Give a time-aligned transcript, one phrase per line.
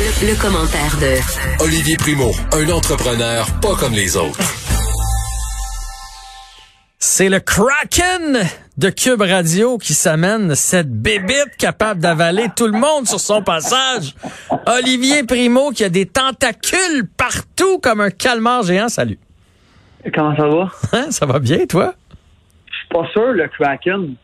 [0.00, 4.40] Le, commentaire de Olivier Primo, un entrepreneur pas comme les autres.
[6.98, 8.40] C'est le Kraken
[8.78, 14.14] de Cube Radio qui s'amène cette bébite capable d'avaler tout le monde sur son passage.
[14.66, 18.88] Olivier Primo qui a des tentacules partout comme un calmar géant.
[18.88, 19.18] Salut.
[20.14, 20.70] Comment ça va?
[20.94, 21.92] Hein, ça va bien, toi?
[22.70, 24.14] Je suis pas sûr, le Kraken.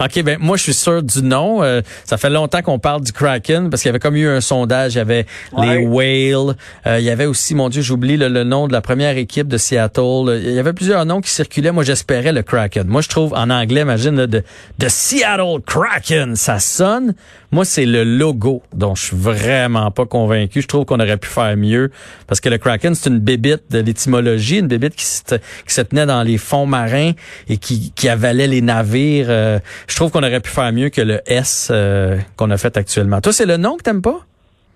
[0.00, 1.62] OK, ben moi je suis sûr du nom.
[1.62, 4.40] Euh, ça fait longtemps qu'on parle du Kraken parce qu'il y avait comme eu un
[4.40, 5.24] sondage, il y avait
[5.62, 9.16] les Whales, euh, il y avait aussi, mon Dieu, j'oublie le, nom de la première
[9.16, 10.40] équipe de Seattle.
[10.42, 11.70] Il y avait plusieurs noms qui circulaient.
[11.70, 12.88] Moi j'espérais le Kraken.
[12.88, 14.42] Moi je trouve en anglais, imagine, de,
[14.78, 17.14] de Seattle Kraken, ça sonne.
[17.52, 20.60] Moi c'est le logo dont je suis vraiment pas convaincu.
[20.60, 21.92] Je trouve qu'on aurait pu faire mieux
[22.26, 25.82] parce que le Kraken c'est une bébite de l'étymologie, une bébite qui se, qui se
[25.82, 27.12] tenait dans les fonds marins
[27.48, 29.26] et qui, qui avalait les navires.
[29.28, 32.76] Euh, je trouve qu'on aurait pu faire mieux que le S euh, qu'on a fait
[32.76, 33.20] actuellement.
[33.20, 34.20] Toi, c'est le nom que t'aimes pas?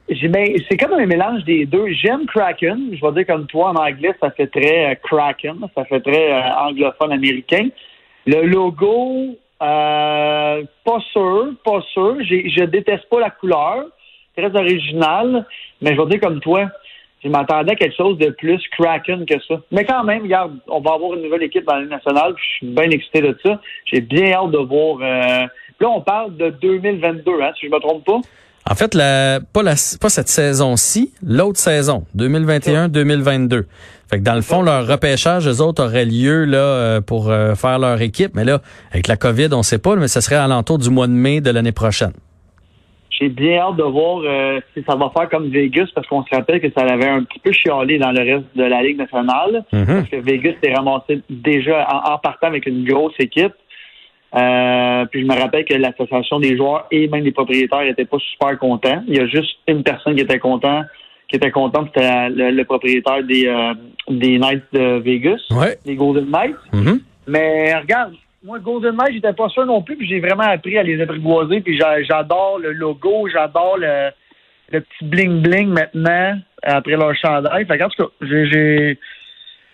[0.09, 1.87] Ben, c'est comme un mélange des deux.
[1.93, 2.91] J'aime Kraken.
[2.93, 5.59] Je vais dire comme toi, en anglais, ça fait très euh, Kraken.
[5.75, 7.69] Ça fait très euh, anglophone américain.
[8.27, 12.17] Le logo, pas sûr, pas sûr.
[12.21, 13.87] Je déteste pas la couleur.
[14.37, 15.47] Très original.
[15.83, 16.69] Mais je vais dire comme toi,
[17.23, 19.57] je m'attendais à quelque chose de plus Kraken que ça.
[19.71, 22.35] Mais quand même, regarde, on va avoir une nouvelle équipe dans la nationale.
[22.37, 23.61] je suis bien excité de ça.
[23.87, 24.99] J'ai bien hâte de voir.
[25.03, 25.47] Euh...
[25.81, 28.21] Là, on parle de 2022, hein, si je me trompe pas.
[28.71, 33.65] En fait, la, pas, la, pas cette saison-ci, l'autre saison, 2021-2022.
[34.11, 37.55] Fait que dans le fond, leur repêchage, eux autres, aurait lieu là euh, pour euh,
[37.55, 38.33] faire leur équipe.
[38.35, 38.61] Mais là,
[38.91, 41.41] avec la COVID, on sait pas, mais ce serait à l'entour du mois de mai
[41.41, 42.13] de l'année prochaine.
[43.21, 46.35] J'ai bien hâte de voir euh, si ça va faire comme Vegas, parce qu'on se
[46.35, 49.65] rappelle que ça avait un petit peu chialé dans le reste de la Ligue nationale.
[49.73, 49.87] Mhm.
[49.87, 53.55] Parce que Vegas s'est ramassé déjà en, partant avec une grosse équipe.
[54.35, 58.19] Euh, puis je me rappelle que l'association des joueurs et même des propriétaires n'étaient pas
[58.19, 59.03] super contents.
[59.09, 60.83] Il y a juste une personne qui était content,
[61.29, 63.75] qui était contente, c'était le, propriétaire des, euh,
[64.09, 65.41] des Knights de Vegas,
[65.85, 66.57] des Golden Knights.
[66.73, 67.01] Mhm.
[67.27, 68.13] Mais regarde,
[68.45, 71.61] moi, Golden Knight, j'étais pas sûr non plus, puis j'ai vraiment appris à les apprivoiser,
[71.61, 74.11] puis j'adore le logo, j'adore le,
[74.71, 77.67] le petit bling-bling maintenant, après leur chandail.
[77.67, 78.99] Fait en tout cas, j'ai...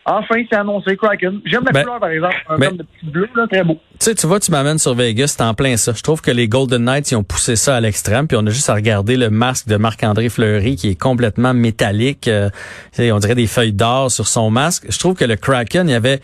[0.07, 1.41] Enfin, c'est annoncé Kraken.
[1.47, 2.37] J'aime la ben, couleur, par exemple.
[2.51, 3.81] Un ben, de petit bleu, là, très beau.
[3.93, 5.95] Tu sais, tu vois, tu m'amènes sur Vegas, c'est en plein ça.
[5.97, 8.51] Je trouve que les Golden Knights, ils ont poussé ça à l'extrême, puis on a
[8.51, 12.29] juste à regarder le masque de Marc-André Fleury qui est complètement métallique.
[12.29, 12.51] Euh,
[12.99, 14.85] on dirait des feuilles d'or sur son masque.
[14.91, 16.21] Je trouve que le Kraken, il y avait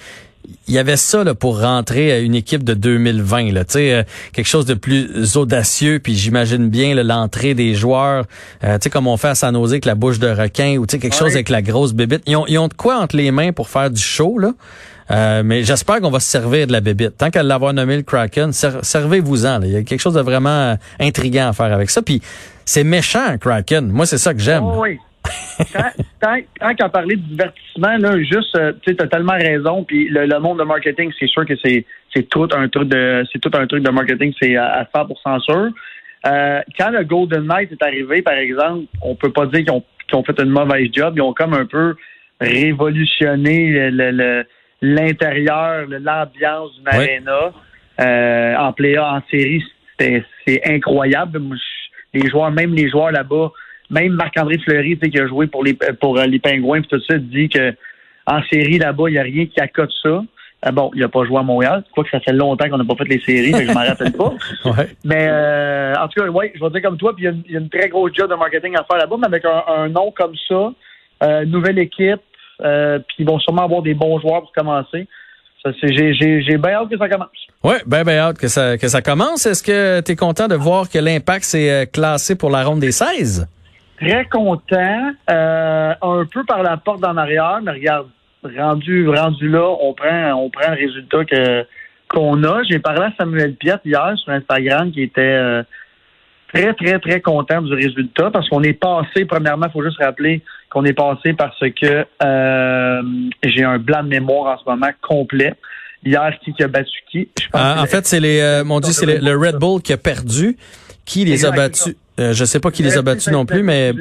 [0.68, 4.02] il y avait ça là, pour rentrer à une équipe de 2020, là, euh,
[4.32, 8.24] quelque chose de plus audacieux, puis j'imagine bien l'entrée des joueurs,
[8.64, 11.14] euh, sais comme on fait à San Jose avec la bouche de requin, ou quelque
[11.14, 12.22] chose avec la grosse bébite.
[12.26, 14.52] Ils ont, ils ont de quoi entre les mains pour faire du show, là.
[15.10, 17.16] Euh, mais j'espère qu'on va se servir de la bébite.
[17.18, 19.60] Tant qu'à l'avoir nommé le Kraken, servez-vous-en.
[19.62, 22.00] Il y a quelque chose de vraiment intriguant à faire avec ça.
[22.00, 22.22] Puis
[22.64, 23.88] c'est méchant, Kraken.
[23.88, 24.62] Moi, c'est ça que j'aime.
[24.62, 25.00] Oh oui
[26.20, 29.84] tant, tant, qu'à parler de divertissement, là, juste, euh, tu as tellement raison.
[29.84, 33.38] Puis le, monde de marketing, c'est sûr que c'est, c'est tout un truc de, c'est
[33.38, 35.70] tout un truc de marketing, c'est à, 100% sûr.
[36.26, 39.84] Euh, quand le Golden Knight est arrivé, par exemple, on peut pas dire qu'ils ont,
[40.08, 41.14] qu'ils ont fait une mauvaise job.
[41.16, 41.94] Ils ont comme un peu
[42.40, 44.44] révolutionné le,
[44.82, 47.52] l'intérieur, l'ambiance d'une arena.
[48.00, 49.62] Euh, en play en série,
[49.98, 51.40] c'est, c'est incroyable.
[52.14, 53.52] Les joueurs, même les joueurs là-bas,
[53.90, 57.48] même Marc-André Fleury, qui a joué pour les pour euh, les Pingouins, tout ça, dit
[57.48, 57.74] que
[58.26, 60.22] en série là-bas, il n'y a rien qui accote ça.
[60.62, 61.82] Ah bon, il n'a pas joué à Montréal.
[61.86, 63.84] Je crois que ça fait longtemps qu'on n'a pas fait les séries, mais je m'en
[63.84, 64.34] rappelle pas.
[65.04, 67.60] Mais euh, en tout cas, oui, je vais dire comme toi, puis il y, a
[67.60, 70.72] une très grosse job de marketing à faire là-bas, mais avec un, nom comme ça,
[71.22, 72.20] euh, nouvelle équipe,
[72.58, 75.08] puis ils vont sûrement avoir des bons joueurs pour commencer.
[75.82, 77.28] J'ai bien hâte que ça commence.
[77.64, 79.46] Oui, bien, bien hâte que ça, que ça commence.
[79.46, 82.92] Est-ce que tu es content de voir que l'impact s'est classé pour la ronde des
[82.92, 83.46] 16?
[84.00, 88.08] Très content, euh, un peu par la porte en arrière, mais regarde,
[88.42, 91.66] rendu rendu là, on prend on prend le résultat que
[92.08, 92.62] qu'on a.
[92.62, 95.62] J'ai parlé à Samuel Piet hier sur Instagram qui était euh,
[96.52, 100.42] très, très, très content du résultat parce qu'on est passé, premièrement, il faut juste rappeler
[100.70, 103.02] qu'on est passé parce que euh,
[103.44, 105.52] j'ai un blanc de mémoire en ce moment complet.
[106.02, 107.28] Hier, qui a battu qui?
[107.52, 110.56] Ah, en fait, c'est les, mon Dieu, c'est le Red Bull qui a perdu.
[111.04, 111.94] Qui les a battus?
[112.20, 113.92] Euh, je sais pas qui les a battus non plus, mais.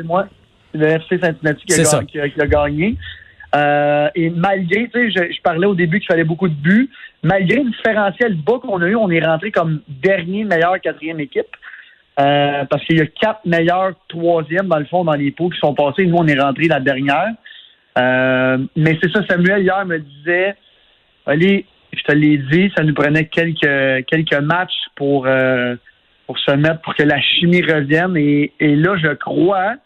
[0.72, 2.96] C'est le FC Cincinnati qui a, gagné.
[3.56, 6.90] Euh, et malgré, tu sais, je, parlais au début qu'il fallait beaucoup de buts.
[7.24, 11.48] Malgré le différentiel bas qu'on a eu, on est rentré comme dernier meilleur quatrième équipe.
[12.20, 15.60] Euh, parce qu'il y a quatre meilleurs troisièmes, dans le fond, dans les pots qui
[15.60, 16.06] sont passés.
[16.06, 17.32] Nous, on est rentré la dernière.
[17.98, 20.56] mais c'est ça, Samuel, hier, me disait,
[21.26, 25.26] allez, je te l'ai dit, ça nous prenait quelques, quelques matchs pour
[26.30, 28.16] pour se mettre, pour que la chimie revienne.
[28.16, 29.78] Et, là, je crois,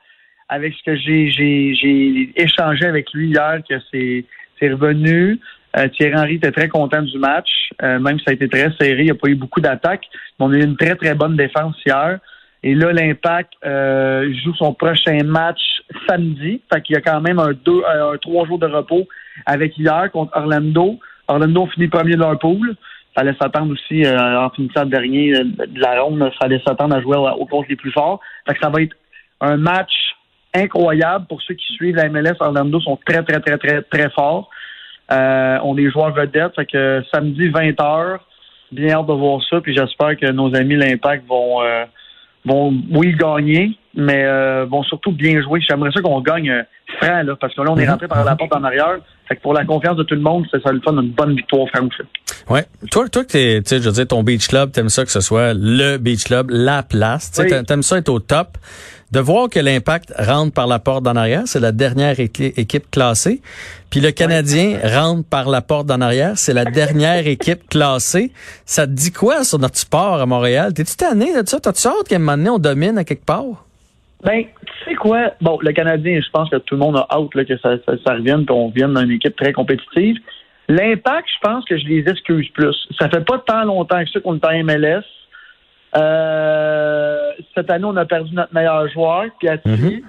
[0.50, 4.26] avec ce que j'ai échangé avec lui hier, que c'est
[4.70, 5.40] revenu.
[5.78, 7.48] Euh, Thierry Henry était très content du match,
[7.82, 10.06] euh, même si ça a été très serré, il n'y a pas eu beaucoup d'attaques.
[10.38, 12.20] Mais on a eu une très, très bonne défense hier.
[12.62, 15.62] Et là, l'Impact euh, joue son prochain match
[16.10, 16.62] samedi.
[16.74, 19.08] Fait qu'il y a quand même un, deux, un trois jours de repos
[19.46, 21.00] avec hier contre Orlando.
[21.30, 22.76] Orlando finit premier de leur pool.
[23.16, 27.18] Ça allait s'attendre aussi, en finissant dernier de la ronde, ça allait s'attendre à jouer
[27.18, 28.20] au contre les plus forts.
[28.60, 28.96] Ça va être
[29.40, 29.94] un match
[30.54, 32.36] incroyable pour ceux qui suivent la MLS.
[32.40, 34.50] Orlando sont très, très, très, très, très forts.
[35.12, 36.56] Euh, on est joueurs vedettes.
[36.56, 38.20] Fait que samedi 20h,
[38.72, 39.62] bien hâte de voir ça.
[39.62, 41.86] Puis j'espère que nos amis l'Impact vont euh,
[42.46, 45.62] vont oui gagner, mais euh, vont surtout bien jouer.
[45.68, 46.66] J'aimerais ça qu'on gagne
[47.00, 47.92] franc, là, parce que là, on est mhm.
[47.92, 48.98] rentré par la porte en arrière.
[49.28, 51.36] Fait que pour la confiance de tout le monde, c'est ça le fun une bonne
[51.36, 51.88] victoire franc
[52.50, 52.66] Ouais.
[52.92, 55.54] Toi, toi, tu sais, je veux dire, ton beach club, t'aimes ça que ce soit
[55.54, 57.32] le beach club, la place.
[57.32, 58.58] Tu sais, t'aimes ça être au top
[59.14, 63.42] de voir que l'impact rentre par la porte d'en arrière, c'est la dernière équipe classée.
[63.92, 68.32] Puis le Canadien rentre par la porte d'en arrière, c'est la dernière équipe classée.
[68.66, 70.74] Ça te dit quoi sur notre sport à Montréal?
[70.74, 71.60] T'es-tu tanné de ça?
[71.60, 73.66] T'as-tu hâte qu'à un moment donné, on domine à quelque part?
[74.24, 75.34] Ben, tu sais quoi?
[75.42, 78.46] Bon, le Canadien, je pense que tout le monde a hâte que ça, ça, revienne,
[78.46, 80.18] qu'on vienne d'une équipe très compétitive.
[80.70, 82.76] L'impact, je pense que je les excuse plus.
[82.98, 85.04] Ça fait pas tant longtemps que ça qu'on est en MLS.
[85.96, 89.70] Euh, cette année, on a perdu notre meilleur joueur, Piatti.
[89.70, 90.02] Mhm.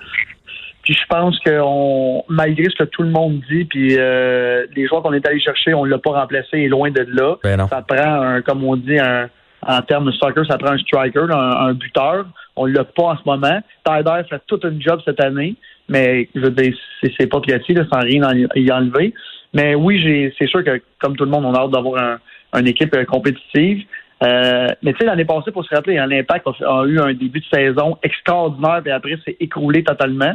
[0.83, 4.87] Puis je pense que on, malgré ce que tout le monde dit, puis euh, les
[4.87, 7.37] joueurs qu'on est allé chercher, on l'a pas remplacé et loin de là.
[7.43, 9.29] Ben ça prend un, comme on dit, un,
[9.67, 12.27] en termes de soccer, ça prend un striker, un, buteur.
[12.57, 13.61] On l'a pas en ce moment.
[13.85, 15.57] Tyler fait tout un job cette année,
[15.89, 16.75] mais je veux dire,
[17.19, 19.13] c'est pas Piatti, sans rien y enlever.
[19.53, 22.19] Mais oui, c'est sûr que comme tout le monde, on a hâte d'avoir un,
[22.59, 23.85] une équipe euh, compétitive.
[24.23, 27.41] Euh, mais tu sais, l'année passée, pour se rappeler, hein, l'Impact a, eu un début
[27.41, 30.35] de saison extraordinaire, et après, c'est écroulé totalement.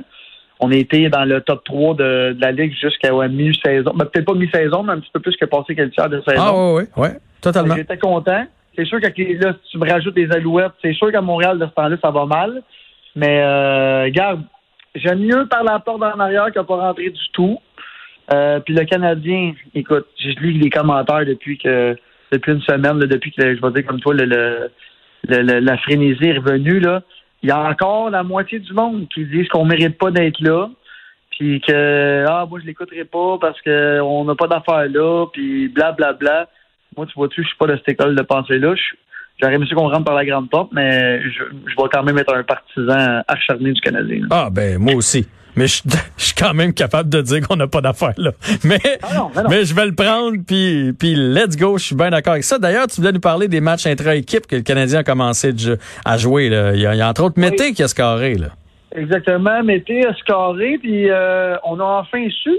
[0.60, 3.92] On a été dans le top 3 de, la Ligue jusqu'à mi-saison.
[3.96, 6.42] Ben, peut-être pas mi-saison, mais un petit peu plus que passé quelques tiers de saison.
[6.42, 7.76] Ah oui, oui, ouais, totalement.
[7.76, 8.46] J'étais content.
[8.80, 11.66] C'est sûr que là, si tu me rajoutes des alouettes, c'est sûr qu'à Montréal, de
[11.66, 12.64] ce temps-là, ça va mal.
[13.14, 14.42] Mais euh, regarde,
[14.96, 17.60] j'aime mieux par la porte en arrière qu'à pas rentrer du tout.
[18.34, 21.98] Euh, puis le Canadien, écoute, je lis les commentaires depuis que
[22.31, 24.70] depuis une semaine, depuis que je vais dire comme toi, le,
[25.28, 27.02] la frénésie est revenue, là,
[27.44, 30.70] il y a encore la moitié du monde qui disent qu'on mérite pas d'être là,
[31.31, 36.14] puis que ah moi je l'écouterai pas parce qu'on n'a pas d'affaires là, puis blablabla.
[36.14, 36.48] Bla, bla.
[36.97, 38.74] Moi, tu vois-tu, je suis pas de cette école de pensée-là.
[39.41, 42.33] J'aurais aimé qu'on rentre par la grande porte, mais je, je vais quand même être
[42.33, 44.27] un partisan acharné du Canadien.
[44.31, 45.25] Ah ben moi aussi.
[45.56, 45.81] Mais je,
[46.18, 48.31] suis quand même capable de dire qu'on n'a pas d'affaires là.
[48.63, 52.33] Mais, ah mais, je vais le prendre, puis, puis let's go, je suis bien d'accord
[52.33, 52.59] avec ça.
[52.59, 55.53] D'ailleurs, tu voulais nous parler des matchs intra-équipe que le Canadien a commencé
[56.06, 56.50] à jouer.
[56.50, 56.74] Là.
[56.74, 58.35] Il, y a, entre autres Mété qui a scoré.
[58.35, 58.47] Là.
[58.95, 62.51] Exactement, Mété a scoré, puis euh, on a enfin su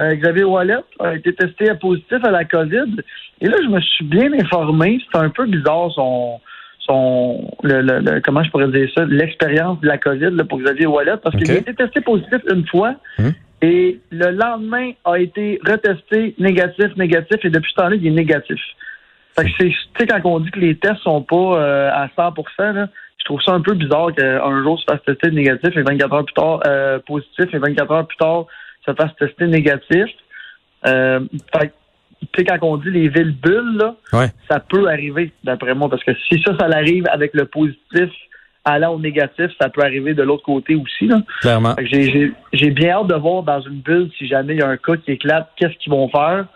[0.00, 3.02] euh, Xavier Wallet a été testé positif à la COVID.
[3.40, 5.00] Et là, je me suis bien informé.
[5.12, 6.40] C'est un peu bizarre son,
[6.80, 11.16] son le, comment je pourrais dire ça, l'expérience de la COVID là, pour Xavier Wallet,
[11.22, 12.94] parce qu'il a été testé positif une fois.
[13.18, 13.32] Hum.
[13.62, 18.60] Et le lendemain a été retesté négatif, négatif, et depuis ce temps-là, il est négatif.
[19.34, 22.08] Fait que c'est, tu sais, quand on dit que les tests sont pas euh, à
[22.16, 22.88] 100 là,
[23.18, 26.24] je trouve ça un peu bizarre qu'un jour se fasse tester négatif et 24 heures
[26.24, 28.46] plus tard euh, positif et 24 heures plus tard
[28.86, 30.06] se fasse tester négatif.
[30.86, 31.20] Euh,
[31.54, 31.72] fait
[32.20, 33.94] tu sais, quand on dit les villes bulles, là,
[34.50, 38.10] ça peut arriver, d'après moi, parce que si ça, ça arrive avec le positif
[38.64, 41.06] allant au négatif, ça peut arriver de l'autre côté aussi.
[41.06, 41.22] Là.
[41.40, 41.76] Clairement.
[41.78, 44.96] J'ai bien hâte de voir dans une bulle, si jamais il y a un cas
[44.96, 46.46] qui éclate, qu'est-ce qu'ils vont faire.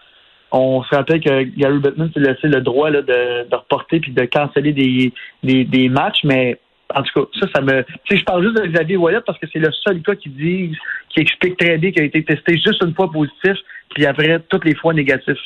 [0.50, 4.10] On se rappelle que Gary Bettman s'est laissé le droit là, de, de reporter puis
[4.10, 5.12] de canceller des,
[5.44, 6.58] des, des matchs, mais
[6.94, 7.82] en tout cas, ça, ça me.
[7.82, 10.28] Tu sais, je parle juste de Xavier Wallet parce que c'est le seul cas qui
[10.28, 10.76] dit,
[11.11, 13.56] qui explique très bien qu'il a été testé juste une fois positif,
[13.94, 15.38] puis après toutes les fois négatif.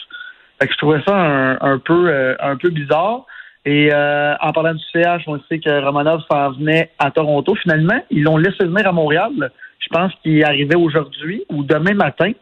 [0.60, 1.14] Fait que je trouvais ça
[1.60, 3.26] un, peu euh, un peu bizarre.
[3.66, 7.54] Et euh, en parlant du CH, on sait que Romanov s'en venait à Toronto.
[7.54, 9.50] Finalement, ils l'ont laissé venir à Montréal.
[9.78, 12.32] Je pense qu'il est arrivé aujourd'hui ou demain matin.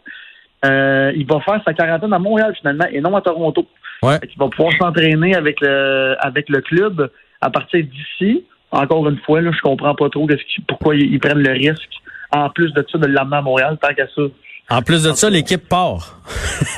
[0.65, 3.67] Euh, il va faire sa quarantaine à Montréal finalement et non à Toronto.
[4.03, 4.19] Ouais.
[4.23, 9.41] Il va pouvoir s'entraîner avec le avec le club à partir d'ici encore une fois,
[9.41, 10.27] là, je comprends pas trop
[10.67, 11.91] pourquoi ils, prennent le risque,
[12.31, 14.23] en plus de ça, de l'amener à Montréal, tant qu'à ça.
[14.71, 16.21] En plus de ça, l'équipe part.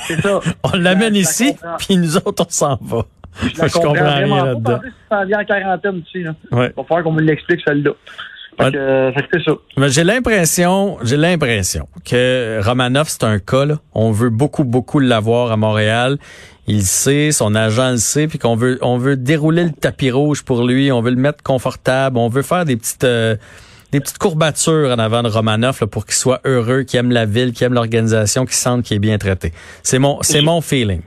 [0.06, 0.40] C'est ça.
[0.64, 3.02] on l'amène ici, puis nous autres, on s'en va.
[3.42, 4.80] Je, comprends, rien là-dedans.
[5.08, 6.22] Ça vient en quarantaine ici.
[6.22, 6.34] Là.
[6.50, 6.70] Ouais.
[6.70, 7.92] Il va falloir qu'on me l'explique celle-là.
[8.60, 9.12] Euh,
[9.44, 9.52] ça.
[9.76, 13.78] Mais j'ai l'impression, j'ai l'impression que Romanov, c'est un cas, là.
[13.94, 16.18] On veut beaucoup, beaucoup l'avoir à Montréal
[16.66, 20.44] il sait, son agent le sait, puis qu'on veut, on veut dérouler le tapis rouge
[20.44, 23.36] pour lui, on veut le mettre confortable, on veut faire des petites, euh,
[23.92, 27.26] des petites courbatures en avant de Romanov là, pour qu'il soit heureux, qu'il aime la
[27.26, 29.52] ville, qu'il aime l'organisation, qu'il sente qu'il est bien traité.
[29.82, 31.02] C'est mon, c'est mon feeling.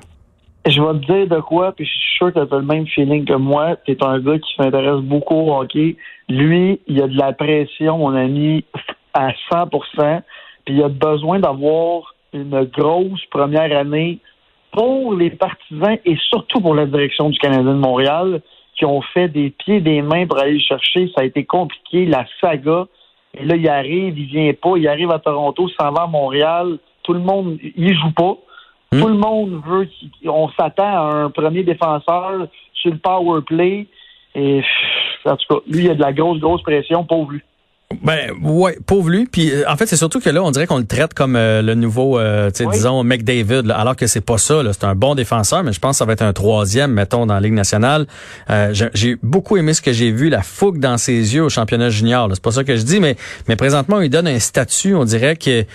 [0.65, 2.85] Je vais te dire de quoi, puis je suis sûr que tu as le même
[2.87, 3.77] feeling que moi.
[3.85, 5.95] Tu es un gars qui s'intéresse beaucoup au hockey.
[6.27, 8.65] Lui, il a de la pression, mon ami,
[9.13, 10.21] à 100%
[10.67, 14.19] puis il a besoin d'avoir une grosse première année
[14.77, 18.41] pour les partisans et surtout pour la direction du Canadien de Montréal
[18.77, 21.11] qui ont fait des pieds des mains pour aller le chercher.
[21.15, 22.85] Ça a été compliqué, la saga.
[23.33, 26.77] Et là, il arrive, il vient pas, il arrive à Toronto, s'en va à Montréal.
[27.01, 28.37] Tout le monde, il joue pas.
[28.91, 29.01] Hmm.
[29.01, 29.89] Tout le monde veut,
[30.27, 33.87] on s'attend à un premier défenseur sur le power play.
[34.35, 34.61] Et
[35.25, 37.41] en tout cas, lui, il a de la grosse, grosse pression, pauvre lui.
[38.01, 39.25] Ben ouais, pauvre lui.
[39.25, 41.61] Puis euh, en fait, c'est surtout que là, on dirait qu'on le traite comme euh,
[41.61, 44.61] le nouveau, euh, tu sais, disons McDavid, alors que c'est pas ça.
[44.71, 47.33] C'est un bon défenseur, mais je pense que ça va être un troisième, mettons, dans
[47.33, 48.07] la Ligue nationale.
[48.93, 52.29] j'ai beaucoup aimé ce que j'ai vu, la fougue dans ses yeux au championnat junior.
[52.33, 53.15] C'est pas ça que je dis, mais
[53.47, 55.65] mais présentement, il donne un statut, on dirait que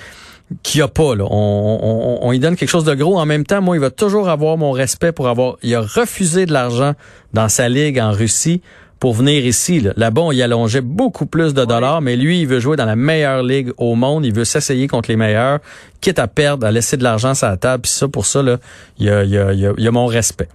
[0.63, 1.15] qu'il a pas.
[1.15, 1.25] Là.
[1.25, 3.19] On, on, on, lui donne quelque chose de gros.
[3.19, 5.57] En même temps, moi, il va toujours avoir mon respect pour avoir.
[5.63, 6.93] Il a refusé de l'argent
[7.33, 8.61] dans sa ligue en Russie
[9.03, 9.85] pour venir ici.
[9.97, 12.95] Là-bas, on y allongeait beaucoup plus de dollars, mais lui, il veut jouer dans la
[12.95, 14.25] meilleure ligue au monde.
[14.25, 15.59] Il veut s'essayer contre les meilleurs,
[16.01, 17.83] quitte à perdre, à laisser de l'argent sur la table.
[17.83, 18.59] Puis ça, pour ça, là,
[19.01, 20.47] il y a, y, a, y a, mon respect.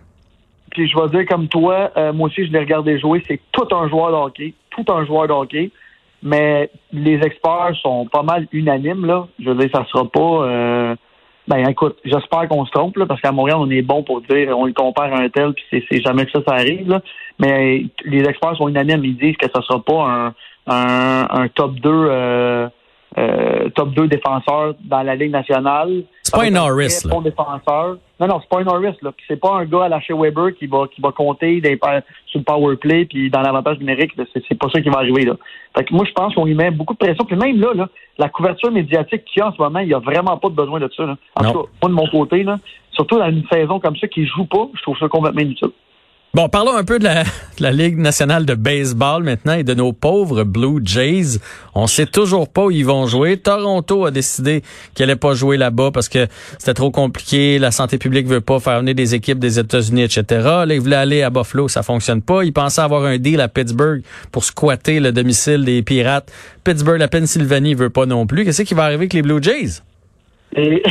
[0.72, 3.22] Puis je vais dire comme toi, euh, moi aussi, je l'ai regardé jouer.
[3.28, 4.54] C'est tout un joueur de hockey.
[4.70, 5.70] Tout un joueur de hockey.
[6.24, 9.28] Mais les experts sont pas mal unanimes, là.
[9.44, 10.48] Je veux dire, ça sera pas...
[10.48, 10.96] Euh,
[11.48, 14.58] ben écoute, j'espère qu'on se trompe, là, parce qu'à Montréal, on est bon pour dire
[14.58, 16.90] on le compare à un tel, puis c'est jamais que ça, ça arrive.
[16.90, 17.02] Là.
[17.40, 20.34] Mais les experts sont unanimes, ils disent que ça sera pas un,
[20.68, 22.68] un, un top 2 euh,
[23.18, 26.04] euh, top 2 défenseur dans la Ligue nationale.
[26.28, 27.22] C'est pas un Norris, là.
[27.22, 27.98] défenseur.
[28.20, 29.12] Non, non, c'est pas un Norris, là.
[29.28, 31.80] C'est pas un gars à lâcher Weber qui va, qui va compter des,
[32.26, 34.12] sur le power play puis dans l'avantage numérique.
[34.34, 35.36] C'est pas ça qui va arriver, là.
[35.78, 37.24] Fait que moi, je pense qu'on lui met beaucoup de pression.
[37.24, 39.94] Puis même là, là la couverture médiatique qu'il y a en ce moment, il y
[39.94, 41.16] a vraiment pas de besoin de ça, là.
[41.36, 42.58] En tout cas, moi, de mon côté, là,
[42.92, 45.70] surtout dans une saison comme ça qui joue pas, je trouve ça complètement inutile.
[46.34, 50.44] Bon, parlons un peu de la, Ligue nationale de baseball maintenant et de nos pauvres
[50.44, 51.40] Blue Jays.
[51.74, 53.38] On sait toujours pas où ils vont jouer.
[53.38, 54.62] Toronto a décidé
[54.94, 56.28] qu'ils n'allait pas jouer là-bas parce que
[56.60, 57.58] c'était trop compliqué.
[57.58, 60.24] La santé publique veut pas faire venir des équipes des États-Unis, etc.
[60.30, 62.44] Là, ils voulaient aller à Buffalo, ça fonctionne pas.
[62.44, 66.32] Ils pensaient avoir un deal à Pittsburgh pour squatter le domicile des Pirates.
[66.64, 68.46] Pittsburgh, la Pennsylvanie veut pas non plus.
[68.46, 69.82] Qu'est-ce qui va arriver avec les Blue Jays?
[70.56, 70.84] Et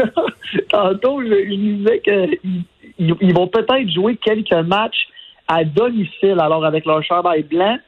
[0.70, 2.64] tantôt, je, disais qu'ils
[2.98, 5.08] ils, vont peut-être jouer quelques matchs
[5.48, 7.78] à domicile, alors avec leur chandail blanc,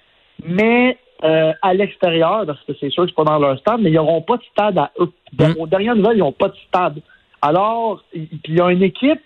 [0.44, 3.90] mais euh, à l'extérieur, parce que c'est sûr que c'est pas dans leur stade, mais
[3.90, 5.10] ils n'auront pas de stade à eux.
[5.38, 5.54] Mm.
[5.58, 7.00] Aux dernières nouvelles, ils n'ont pas de stade.
[7.42, 9.20] Alors, il y a une équipe,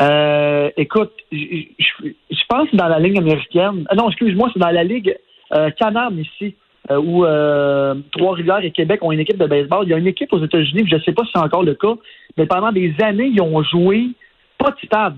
[0.00, 4.84] euh, écoute, je pense que dans la Ligue américaine, euh, non, excuse-moi, c'est dans la
[4.84, 5.16] Ligue
[5.54, 6.54] euh, Canam ici,
[6.90, 7.24] euh, où
[8.12, 9.86] Trois-Rivières et Québec ont une équipe de baseball.
[9.86, 11.74] Il y a une équipe aux États-Unis, je ne sais pas si c'est encore le
[11.74, 11.94] cas,
[12.36, 14.08] mais pendant des années, ils ont joué
[14.62, 15.12] pas.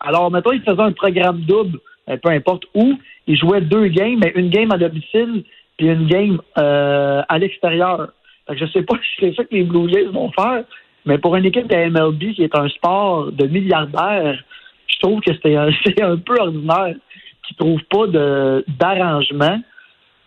[0.00, 1.78] Alors, maintenant, ils faisaient un programme double,
[2.08, 2.98] euh, peu importe où.
[3.26, 5.44] Ils jouaient deux games, mais une game à domicile
[5.76, 8.08] puis une game euh, à l'extérieur.
[8.48, 10.64] Je ne sais pas si c'est ça que les Blue Jays vont faire,
[11.04, 14.42] mais pour une équipe de MLB qui est un sport de milliardaires,
[14.86, 15.68] je trouve que c'est un,
[16.02, 16.94] un, peu ordinaire
[17.46, 19.60] qu'ils ne trouvent pas d'arrangement.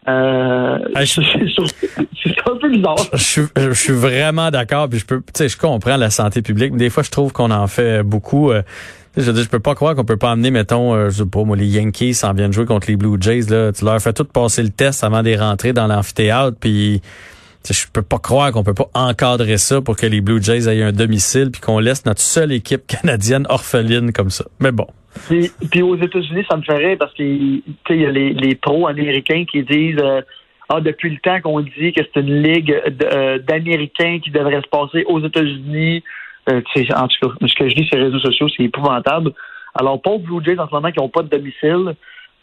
[0.09, 2.97] Euh, c'est un peu bizarre.
[3.13, 6.79] Je, suis vraiment d'accord, puis je peux, tu sais, je comprends la santé publique, mais
[6.79, 8.51] des fois, je trouve qu'on en fait beaucoup.
[8.51, 8.61] Euh,
[9.17, 11.43] je veux je peux pas croire qu'on peut pas amener, mettons, euh, je sais pas,
[11.43, 13.71] moi, les Yankees s'en viennent jouer contre les Blue Jays, là.
[13.71, 17.01] Tu leur fais tout passer le test avant de rentrer dans l'amphithéâtre, puis
[17.69, 20.83] je peux pas croire qu'on peut pas encadrer ça pour que les Blue Jays aient
[20.83, 24.45] un domicile puis qu'on laisse notre seule équipe canadienne orpheline comme ça.
[24.59, 24.87] Mais bon.
[25.27, 29.63] Puis, aux États-Unis, ça me ferait parce qu'il y a les, les pros américains qui
[29.63, 30.21] disent euh,
[30.69, 34.69] Ah, depuis le temps qu'on dit que c'est une ligue euh, d'Américains qui devrait se
[34.69, 36.03] passer aux États-Unis.
[36.49, 36.61] Euh,
[36.95, 39.31] en tout cas, ce que je dis sur les réseaux sociaux, c'est épouvantable.
[39.73, 41.95] Alors, pauvres Blue Jays en ce moment qui n'ont pas de domicile,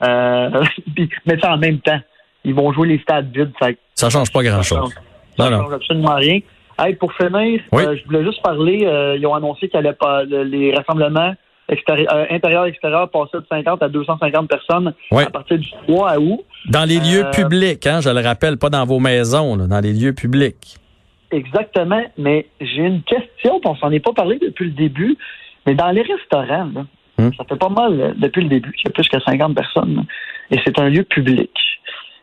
[0.03, 0.65] euh,
[1.27, 2.01] mais ça en même temps,
[2.45, 3.53] ils vont jouer les stades vides.
[3.61, 4.93] Ça, ça change pas grand-chose.
[5.37, 6.41] Ça, change absolument rien.
[6.79, 10.75] Hey, pour finir, je voulais juste parler, ils ont annoncé qu'il n'y allait pas les
[10.75, 11.35] rassemblements
[11.71, 16.45] euh, intérieur-extérieur passait de 50 à 250 personnes à partir du 3 août.
[16.69, 19.93] Dans les lieux euh, publics, hein, je le rappelle, pas dans vos maisons, dans les
[19.93, 20.77] lieux publics.
[21.33, 25.17] Exactement, mais j'ai une question, on s'en est pas parlé depuis le début,
[25.67, 26.71] mais dans les restaurants,
[27.19, 27.31] hmm.
[27.37, 30.05] ça fait pas mal euh, depuis le début, il y a plus que 50 personnes,
[30.53, 31.51] et c'est un lieu public.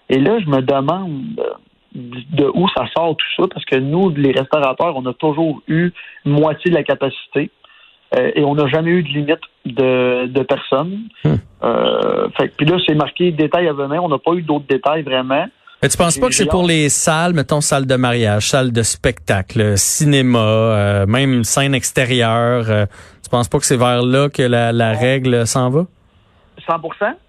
[0.09, 1.41] Et là, je me demande
[1.93, 5.91] de où ça sort tout ça, parce que nous, les restaurateurs, on a toujours eu
[6.25, 7.51] moitié de la capacité.
[8.17, 10.99] Euh, et on n'a jamais eu de limite de, de personnes.
[11.23, 11.35] Hmm.
[11.63, 14.03] Euh, fait, puis là, c'est marqué détails à venir.
[14.03, 15.45] On n'a pas eu d'autres détails vraiment.
[15.81, 18.83] Mais tu penses pas que c'est pour les salles, mettons salle de mariage, salle de
[18.83, 22.85] spectacle, cinéma, euh, même scène extérieure, euh,
[23.21, 25.85] tu penses pas que c'est vers là que la, la règle s'en va?
[26.65, 26.79] 100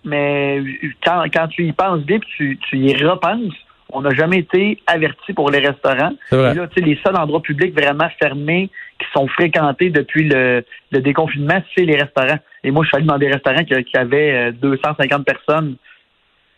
[0.05, 0.63] mais
[1.05, 3.55] quand, quand tu y penses bien tu, tu y repenses,
[3.93, 6.13] on n'a jamais été averti pour les restaurants.
[6.33, 10.65] Et là, tu sais, les seuls endroits publics vraiment fermés qui sont fréquentés depuis le,
[10.91, 12.39] le déconfinement, c'est les restaurants.
[12.63, 15.77] Et moi, je suis allé dans des restaurants qui, qui avaient euh, 250 personnes.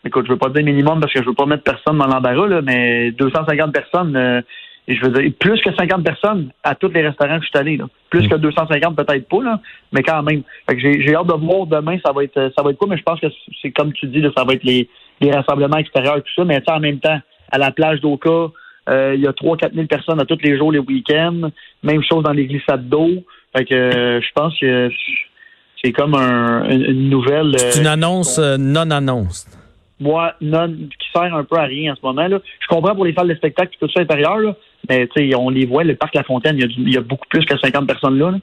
[0.05, 2.47] Écoute, je veux pas dire minimum parce que je veux pas mettre personne dans l'embarras,
[2.47, 4.41] là, mais 250 personnes, euh,
[4.87, 7.57] et je veux dire, plus que 50 personnes à tous les restaurants que je suis
[7.57, 7.77] allé.
[7.77, 7.85] Là.
[8.09, 9.59] Plus que 250, peut-être pas, là,
[9.91, 10.43] mais quand même.
[10.69, 12.87] Fait que j'ai, j'ai hâte de voir demain, ça va être ça va être quoi,
[12.89, 13.27] mais je pense que
[13.61, 14.87] c'est comme tu dis, là, ça va être les,
[15.19, 17.19] les rassemblements extérieurs, tout ça, mais en même temps,
[17.51, 18.51] à la plage d'Oka,
[18.89, 21.49] euh, il y a 3-4 000 personnes à tous les jours, les week-ends.
[21.83, 23.09] Même chose dans les glissades d'eau.
[23.55, 24.89] Fait que euh, je pense que
[25.83, 27.53] c'est comme un, une, nouvelle.
[27.57, 29.47] C'est euh, une annonce euh, non-annonce.
[29.99, 32.27] moi, non, qui sert un peu à rien en ce moment.
[32.27, 32.39] Là.
[32.59, 34.55] Je comprends pour les salles de spectacle et tout ça intérieur, là,
[34.89, 37.27] mais tu sais, on les voit, le parc La Fontaine, il y a, y beaucoup
[37.29, 38.31] plus que 50 personnes là.
[38.31, 38.37] là.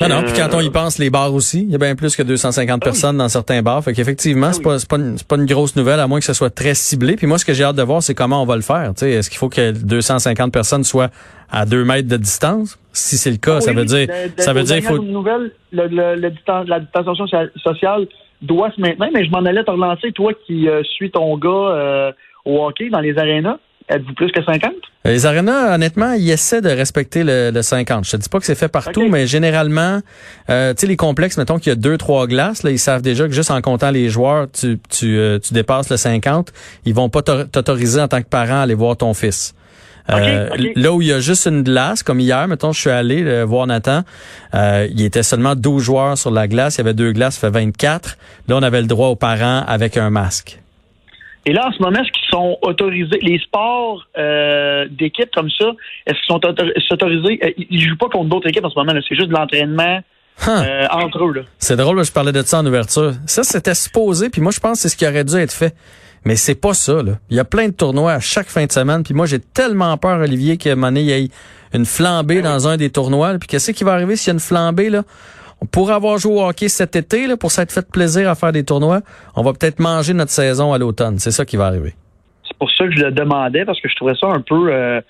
[0.00, 1.94] Non, non, Euh, puis quand on y pense, les bars aussi, il y a bien
[1.94, 3.82] plus que 250 personnes dans certains bars.
[3.84, 4.64] Fait qu'effectivement, c'est oui.
[4.64, 6.74] pas, c'est pas, une, c'est pas une grosse nouvelle, à moins que ce soit très
[6.74, 7.14] ciblé.
[7.16, 8.92] Puis moi, ce que j'ai hâte de voir, c'est comment on va le faire.
[8.94, 11.08] Tu sais, Est-ce qu'il faut que 250 personnes soient
[11.50, 12.78] à deux mètres de distance?
[12.92, 14.08] Si c'est le cas, Ah ça oui, veut oui, dire,
[14.38, 18.06] ça veut dire, faut, le, le- le distan- la distanciation socia- sociale
[18.42, 21.48] doit se maintenir, mais je m'en allais te relancer, toi qui euh, suis ton gars
[21.50, 22.12] euh,
[22.44, 23.58] au hockey dans les arénas.
[23.88, 24.72] Êtes-vous plus que 50?
[25.04, 28.04] Les arénas, honnêtement, ils essaient de respecter le, le 50.
[28.04, 30.00] Je te dis pas que c'est fait partout, mais généralement,
[30.50, 33.02] euh, tu sais, les complexes, mettons qu'il y a deux, trois glaces, là, ils savent
[33.02, 36.52] déjà que juste en comptant les joueurs, tu, tu, euh, tu dépasses le 50.
[36.84, 39.54] Ils vont pas t'au- t'autoriser en tant que parent à aller voir ton fils.
[40.10, 40.48] Euh.
[40.76, 43.44] Là où il y a juste une glace, comme hier, mettons, je suis allé euh,
[43.44, 44.02] voir Nathan,
[44.54, 47.48] euh, il était seulement 12 joueurs sur la glace, il y avait deux glaces, ça
[47.48, 48.16] fait 24.
[48.48, 50.60] Là, on avait le droit aux parents avec un masque.
[51.46, 55.66] Et là, en ce moment, est-ce qu'ils sont autorisés, les sports euh, d'équipe comme ça,
[56.06, 57.38] est-ce qu'ils sont autor- autorisés?
[57.44, 60.00] euh, ils jouent pas contre d'autres équipes en ce moment, là, c'est juste de l'entraînement
[60.46, 60.50] Huh.
[60.50, 61.32] euh, entre eux.
[61.32, 61.40] Là.
[61.56, 63.12] C'est drôle, je parlais de ça en ouverture.
[63.24, 65.74] Ça, c'était supposé, puis moi, je pense que c'est ce qui aurait dû être fait.
[66.26, 67.12] Mais c'est pas ça, là.
[67.30, 69.96] Il y a plein de tournois à chaque fin de semaine, puis moi, j'ai tellement
[69.96, 71.28] peur, Olivier, qu'à un moment donné, il y ait
[71.72, 73.32] une flambée dans un des tournois.
[73.32, 73.38] là.
[73.38, 75.04] Puis qu'est-ce qui va arriver s'il y a une flambée, là?
[75.70, 79.00] Pourrait avoir joué au hockey cet été, pour s'être fait plaisir à faire des tournois.
[79.34, 81.18] On va peut-être manger notre saison à l'automne.
[81.18, 81.94] C'est ça qui va arriver.
[82.46, 85.00] C'est pour ça que je le demandais parce que je trouvais ça un peu euh,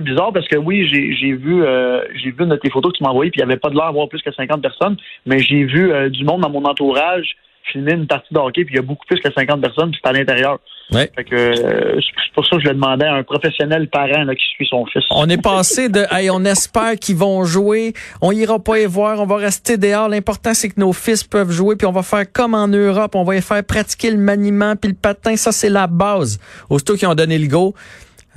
[0.00, 3.04] bizarre parce que oui j'ai vu euh, j'ai vu une de tes photos que tu
[3.04, 5.38] m'as envoyées puis il n'y avait pas de l'air d'avoir plus que 50 personnes mais
[5.38, 7.36] j'ai vu euh, du monde dans mon entourage
[7.70, 10.00] filmer une partie de hockey puis il y a beaucoup plus que 50 personnes puis
[10.02, 10.58] c'est à l'intérieur.
[10.90, 11.10] Ouais.
[11.14, 14.34] Fait que euh, c'est pour ça que je le demandais à un professionnel parent là,
[14.34, 15.04] qui suit son fils.
[15.10, 19.20] On est passé de hey, on espère qu'ils vont jouer, on ira pas y voir,
[19.20, 20.08] on va rester dehors.
[20.08, 23.24] L'important c'est que nos fils peuvent jouer, puis on va faire comme en Europe, on
[23.24, 26.38] va les faire pratiquer le maniement puis le patin, ça c'est la base.
[26.68, 27.74] Aussitôt qu'ils ont donné le go,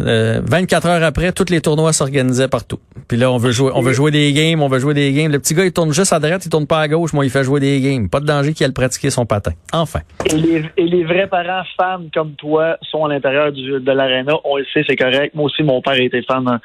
[0.01, 2.79] euh, 24 heures après, tous les tournois s'organisaient partout.
[3.07, 5.31] Puis là, on veut jouer, on veut jouer des games, on veut jouer des games.
[5.31, 7.13] Le petit gars, il tourne juste à droite, il tourne pas à gauche.
[7.13, 8.09] Moi, il fait jouer des games.
[8.09, 9.51] Pas de danger qu'il aille pratiquer son patin.
[9.71, 10.01] Enfin.
[10.25, 14.33] Et les, et les vrais parents fans comme toi sont à l'intérieur de l'aréna.
[14.43, 15.33] On le sait, c'est correct.
[15.33, 16.57] Moi aussi, mon père été fan euh,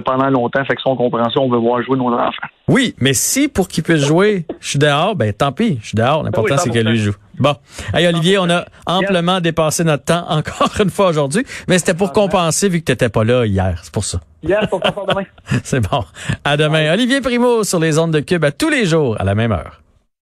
[0.00, 0.64] pendant longtemps.
[0.64, 2.30] Fait que son compréhension, on veut voir jouer nos enfants.
[2.68, 5.96] Oui, mais si pour qu'il puisse jouer, je suis dehors, ben tant pis, je suis
[5.96, 6.22] dehors.
[6.22, 7.02] L'important Ah oui, c'est que lui 100%.
[7.02, 7.14] joue.
[7.38, 7.54] Bon,
[7.94, 12.12] hey Olivier, on a amplement dépassé notre temps encore une fois aujourd'hui, mais c'était pour
[12.12, 14.20] compenser vu que t'étais pas là hier, c'est pour ça.
[14.42, 15.22] Yes, on demain.
[15.62, 16.02] C'est bon.
[16.44, 16.92] À demain.
[16.92, 19.80] Olivier Primo sur les ondes de Cube à tous les jours à la même heure.